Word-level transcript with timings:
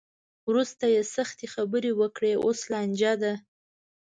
وروسته 0.49 0.83
یې 0.93 1.01
سختې 1.15 1.45
خبرې 1.53 1.91
وکړې؛ 1.99 2.33
اوس 2.45 2.59
لانجه 2.71 3.13
ده. 3.21 3.33